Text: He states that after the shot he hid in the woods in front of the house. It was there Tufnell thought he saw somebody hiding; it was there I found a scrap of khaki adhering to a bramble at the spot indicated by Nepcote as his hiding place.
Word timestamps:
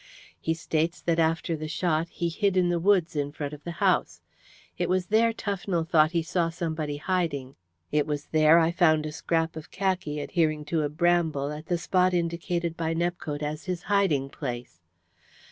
He 0.39 0.55
states 0.55 0.99
that 0.99 1.19
after 1.19 1.55
the 1.55 1.67
shot 1.67 2.09
he 2.09 2.29
hid 2.29 2.57
in 2.57 2.69
the 2.69 2.79
woods 2.79 3.15
in 3.15 3.31
front 3.31 3.53
of 3.53 3.63
the 3.63 3.73
house. 3.77 4.19
It 4.75 4.89
was 4.89 5.05
there 5.13 5.31
Tufnell 5.31 5.87
thought 5.87 6.09
he 6.13 6.23
saw 6.23 6.49
somebody 6.49 6.97
hiding; 6.97 7.55
it 7.91 8.07
was 8.07 8.25
there 8.31 8.57
I 8.57 8.71
found 8.71 9.05
a 9.05 9.11
scrap 9.11 9.55
of 9.55 9.69
khaki 9.69 10.19
adhering 10.19 10.65
to 10.73 10.81
a 10.81 10.89
bramble 10.89 11.51
at 11.51 11.67
the 11.67 11.77
spot 11.77 12.15
indicated 12.15 12.75
by 12.75 12.95
Nepcote 12.95 13.43
as 13.43 13.65
his 13.65 13.83
hiding 13.83 14.29
place. 14.29 14.79